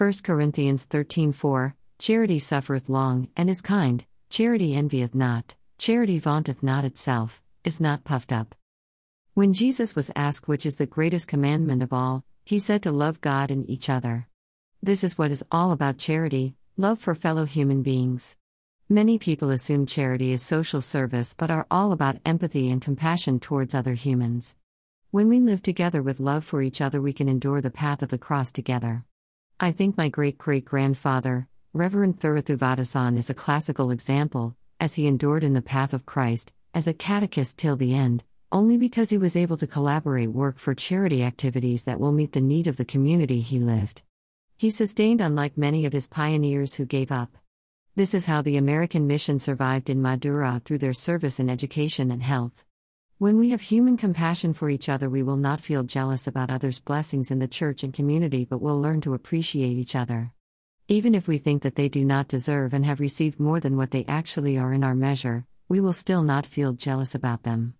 1 0.00 0.24
Corinthians 0.24 0.86
13:4 0.86 1.74
Charity 1.98 2.38
suffereth 2.38 2.88
long, 2.88 3.28
and 3.36 3.50
is 3.50 3.60
kind, 3.60 4.06
charity 4.30 4.74
envieth 4.74 5.14
not, 5.14 5.56
charity 5.76 6.18
vaunteth 6.18 6.62
not 6.62 6.86
itself, 6.86 7.42
is 7.64 7.82
not 7.82 8.02
puffed 8.02 8.32
up. 8.32 8.54
When 9.34 9.52
Jesus 9.52 9.94
was 9.94 10.10
asked 10.16 10.48
which 10.48 10.64
is 10.64 10.76
the 10.76 10.86
greatest 10.86 11.28
commandment 11.28 11.82
of 11.82 11.92
all, 11.92 12.24
he 12.46 12.58
said 12.58 12.82
to 12.84 12.90
love 12.90 13.20
God 13.20 13.50
and 13.50 13.68
each 13.68 13.90
other. 13.90 14.26
This 14.82 15.04
is 15.04 15.18
what 15.18 15.30
is 15.30 15.44
all 15.52 15.70
about 15.70 15.98
charity 15.98 16.54
love 16.78 16.98
for 16.98 17.14
fellow 17.14 17.44
human 17.44 17.82
beings. 17.82 18.38
Many 18.88 19.18
people 19.18 19.50
assume 19.50 19.84
charity 19.84 20.32
is 20.32 20.40
social 20.40 20.80
service 20.80 21.34
but 21.34 21.50
are 21.50 21.66
all 21.70 21.92
about 21.92 22.22
empathy 22.24 22.70
and 22.70 22.80
compassion 22.80 23.38
towards 23.38 23.74
other 23.74 23.92
humans. 23.92 24.56
When 25.10 25.28
we 25.28 25.40
live 25.40 25.60
together 25.60 26.02
with 26.02 26.20
love 26.20 26.42
for 26.42 26.62
each 26.62 26.80
other, 26.80 27.02
we 27.02 27.12
can 27.12 27.28
endure 27.28 27.60
the 27.60 27.70
path 27.70 28.02
of 28.02 28.08
the 28.08 28.16
cross 28.16 28.50
together. 28.50 29.04
I 29.62 29.72
think 29.72 29.98
my 29.98 30.08
great 30.08 30.38
great 30.38 30.64
grandfather, 30.64 31.46
Reverend 31.74 32.18
Thiruthuvadasan, 32.18 33.18
is 33.18 33.28
a 33.28 33.34
classical 33.34 33.90
example, 33.90 34.56
as 34.80 34.94
he 34.94 35.06
endured 35.06 35.44
in 35.44 35.52
the 35.52 35.60
path 35.60 35.92
of 35.92 36.06
Christ, 36.06 36.54
as 36.72 36.86
a 36.86 36.94
catechist 36.94 37.58
till 37.58 37.76
the 37.76 37.94
end, 37.94 38.24
only 38.50 38.78
because 38.78 39.10
he 39.10 39.18
was 39.18 39.36
able 39.36 39.58
to 39.58 39.66
collaborate 39.66 40.30
work 40.30 40.56
for 40.56 40.74
charity 40.74 41.22
activities 41.22 41.84
that 41.84 42.00
will 42.00 42.10
meet 42.10 42.32
the 42.32 42.40
need 42.40 42.68
of 42.68 42.78
the 42.78 42.86
community 42.86 43.42
he 43.42 43.58
lived. 43.58 44.00
He 44.56 44.70
sustained, 44.70 45.20
unlike 45.20 45.58
many 45.58 45.84
of 45.84 45.92
his 45.92 46.08
pioneers 46.08 46.76
who 46.76 46.86
gave 46.86 47.12
up. 47.12 47.36
This 47.94 48.14
is 48.14 48.24
how 48.24 48.40
the 48.40 48.56
American 48.56 49.06
mission 49.06 49.38
survived 49.38 49.90
in 49.90 50.00
Madura 50.00 50.62
through 50.64 50.78
their 50.78 50.94
service 50.94 51.38
in 51.38 51.50
education 51.50 52.10
and 52.10 52.22
health. 52.22 52.64
When 53.20 53.36
we 53.36 53.50
have 53.50 53.60
human 53.60 53.98
compassion 53.98 54.54
for 54.54 54.70
each 54.70 54.88
other, 54.88 55.10
we 55.10 55.22
will 55.22 55.36
not 55.36 55.60
feel 55.60 55.82
jealous 55.82 56.26
about 56.26 56.48
others' 56.48 56.80
blessings 56.80 57.30
in 57.30 57.38
the 57.38 57.46
church 57.46 57.84
and 57.84 57.92
community, 57.92 58.46
but 58.46 58.62
will 58.62 58.80
learn 58.80 59.02
to 59.02 59.12
appreciate 59.12 59.76
each 59.76 59.94
other. 59.94 60.32
Even 60.88 61.14
if 61.14 61.28
we 61.28 61.36
think 61.36 61.60
that 61.60 61.74
they 61.74 61.90
do 61.90 62.02
not 62.02 62.28
deserve 62.28 62.72
and 62.72 62.86
have 62.86 62.98
received 62.98 63.38
more 63.38 63.60
than 63.60 63.76
what 63.76 63.90
they 63.90 64.06
actually 64.06 64.56
are 64.56 64.72
in 64.72 64.82
our 64.82 64.94
measure, 64.94 65.44
we 65.68 65.80
will 65.80 65.92
still 65.92 66.22
not 66.22 66.46
feel 66.46 66.72
jealous 66.72 67.14
about 67.14 67.42
them. 67.42 67.74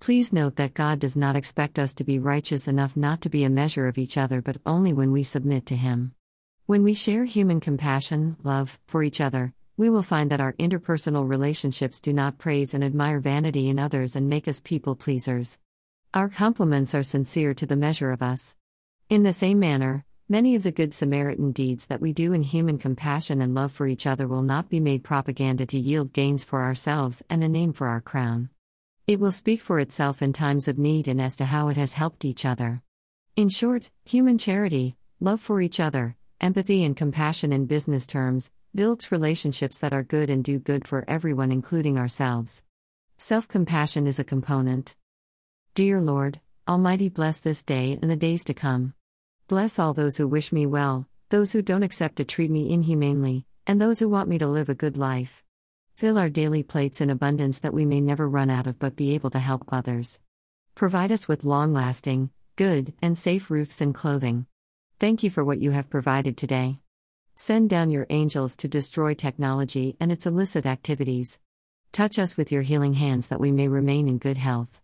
Please 0.00 0.32
note 0.32 0.56
that 0.56 0.74
God 0.74 0.98
does 0.98 1.16
not 1.16 1.36
expect 1.36 1.78
us 1.78 1.94
to 1.94 2.02
be 2.02 2.18
righteous 2.18 2.66
enough 2.66 2.96
not 2.96 3.20
to 3.20 3.30
be 3.30 3.44
a 3.44 3.48
measure 3.48 3.86
of 3.86 3.96
each 3.96 4.18
other, 4.18 4.42
but 4.42 4.58
only 4.66 4.92
when 4.92 5.12
we 5.12 5.22
submit 5.22 5.66
to 5.66 5.76
Him. 5.76 6.16
When 6.66 6.82
we 6.82 6.94
share 6.94 7.26
human 7.26 7.60
compassion, 7.60 8.38
love, 8.42 8.80
for 8.88 9.04
each 9.04 9.20
other, 9.20 9.54
we 9.80 9.88
will 9.88 10.02
find 10.02 10.30
that 10.30 10.42
our 10.42 10.52
interpersonal 10.58 11.26
relationships 11.26 12.02
do 12.02 12.12
not 12.12 12.36
praise 12.36 12.74
and 12.74 12.84
admire 12.84 13.18
vanity 13.18 13.66
in 13.70 13.78
others 13.78 14.14
and 14.14 14.28
make 14.28 14.46
us 14.46 14.60
people 14.60 14.94
pleasers. 14.94 15.58
Our 16.12 16.28
compliments 16.28 16.94
are 16.94 17.02
sincere 17.02 17.54
to 17.54 17.64
the 17.64 17.76
measure 17.76 18.12
of 18.12 18.20
us. 18.20 18.56
In 19.08 19.22
the 19.22 19.32
same 19.32 19.58
manner, 19.58 20.04
many 20.28 20.54
of 20.54 20.64
the 20.64 20.70
Good 20.70 20.92
Samaritan 20.92 21.52
deeds 21.52 21.86
that 21.86 22.02
we 22.02 22.12
do 22.12 22.34
in 22.34 22.42
human 22.42 22.76
compassion 22.76 23.40
and 23.40 23.54
love 23.54 23.72
for 23.72 23.86
each 23.86 24.06
other 24.06 24.28
will 24.28 24.42
not 24.42 24.68
be 24.68 24.80
made 24.80 25.02
propaganda 25.02 25.64
to 25.64 25.80
yield 25.80 26.12
gains 26.12 26.44
for 26.44 26.60
ourselves 26.60 27.22
and 27.30 27.42
a 27.42 27.48
name 27.48 27.72
for 27.72 27.86
our 27.86 28.02
crown. 28.02 28.50
It 29.06 29.18
will 29.18 29.32
speak 29.32 29.62
for 29.62 29.80
itself 29.80 30.20
in 30.20 30.34
times 30.34 30.68
of 30.68 30.76
need 30.76 31.08
and 31.08 31.22
as 31.22 31.36
to 31.36 31.46
how 31.46 31.68
it 31.68 31.78
has 31.78 31.94
helped 31.94 32.26
each 32.26 32.44
other. 32.44 32.82
In 33.34 33.48
short, 33.48 33.88
human 34.04 34.36
charity, 34.36 34.96
love 35.20 35.40
for 35.40 35.62
each 35.62 35.80
other, 35.80 36.16
empathy 36.38 36.84
and 36.84 36.94
compassion 36.94 37.50
in 37.50 37.64
business 37.64 38.06
terms, 38.06 38.52
builds 38.74 39.10
relationships 39.10 39.78
that 39.78 39.92
are 39.92 40.02
good 40.02 40.30
and 40.30 40.44
do 40.44 40.58
good 40.58 40.86
for 40.86 41.04
everyone, 41.08 41.50
including 41.50 41.98
ourselves. 41.98 42.62
Self 43.18 43.48
compassion 43.48 44.06
is 44.06 44.18
a 44.18 44.24
component. 44.24 44.94
Dear 45.74 46.00
Lord, 46.00 46.40
Almighty, 46.68 47.08
bless 47.08 47.40
this 47.40 47.64
day 47.64 47.98
and 48.00 48.10
the 48.10 48.16
days 48.16 48.44
to 48.44 48.54
come. 48.54 48.94
Bless 49.48 49.78
all 49.78 49.92
those 49.92 50.16
who 50.16 50.28
wish 50.28 50.52
me 50.52 50.66
well, 50.66 51.08
those 51.30 51.52
who 51.52 51.62
don't 51.62 51.82
accept 51.82 52.16
to 52.16 52.24
treat 52.24 52.50
me 52.50 52.70
inhumanely, 52.70 53.44
and 53.66 53.80
those 53.80 53.98
who 53.98 54.08
want 54.08 54.28
me 54.28 54.38
to 54.38 54.46
live 54.46 54.68
a 54.68 54.74
good 54.74 54.96
life. 54.96 55.42
Fill 55.96 56.16
our 56.16 56.30
daily 56.30 56.62
plates 56.62 57.00
in 57.00 57.10
abundance 57.10 57.58
that 57.58 57.74
we 57.74 57.84
may 57.84 58.00
never 58.00 58.28
run 58.28 58.50
out 58.50 58.66
of 58.66 58.78
but 58.78 58.96
be 58.96 59.14
able 59.14 59.30
to 59.30 59.38
help 59.38 59.64
others. 59.72 60.20
Provide 60.76 61.10
us 61.10 61.26
with 61.26 61.44
long 61.44 61.72
lasting, 61.72 62.30
good, 62.54 62.94
and 63.02 63.18
safe 63.18 63.50
roofs 63.50 63.80
and 63.80 63.94
clothing. 63.94 64.46
Thank 65.00 65.22
you 65.22 65.30
for 65.30 65.44
what 65.44 65.60
you 65.60 65.72
have 65.72 65.90
provided 65.90 66.36
today. 66.36 66.78
Send 67.42 67.70
down 67.70 67.88
your 67.88 68.06
angels 68.10 68.54
to 68.58 68.68
destroy 68.68 69.14
technology 69.14 69.96
and 69.98 70.12
its 70.12 70.26
illicit 70.26 70.66
activities. 70.66 71.40
Touch 71.90 72.18
us 72.18 72.36
with 72.36 72.52
your 72.52 72.60
healing 72.60 72.92
hands 72.92 73.28
that 73.28 73.40
we 73.40 73.50
may 73.50 73.66
remain 73.66 74.08
in 74.08 74.18
good 74.18 74.36
health. 74.36 74.82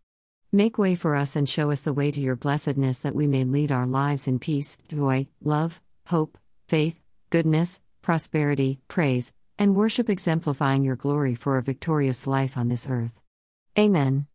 Make 0.52 0.78
way 0.78 0.94
for 0.94 1.14
us 1.16 1.36
and 1.36 1.46
show 1.46 1.70
us 1.70 1.82
the 1.82 1.92
way 1.92 2.10
to 2.10 2.18
your 2.18 2.34
blessedness 2.34 3.00
that 3.00 3.14
we 3.14 3.26
may 3.26 3.44
lead 3.44 3.70
our 3.70 3.86
lives 3.86 4.26
in 4.26 4.38
peace, 4.38 4.78
joy, 4.88 5.26
love, 5.44 5.82
hope, 6.06 6.38
faith, 6.66 7.02
goodness, 7.28 7.82
prosperity, 8.00 8.80
praise, 8.88 9.34
and 9.58 9.76
worship, 9.76 10.08
exemplifying 10.08 10.82
your 10.82 10.96
glory 10.96 11.34
for 11.34 11.58
a 11.58 11.62
victorious 11.62 12.26
life 12.26 12.56
on 12.56 12.70
this 12.70 12.88
earth. 12.88 13.20
Amen. 13.78 14.24